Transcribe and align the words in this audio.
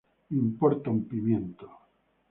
Me 0.31 0.39
importa 0.41 0.89
un 0.89 1.07
pimiento 1.07 1.67